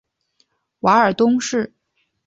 [0.79, 1.43] 瓦尔东布。